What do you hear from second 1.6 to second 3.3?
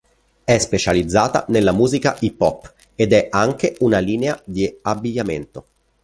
musica hip hop ed è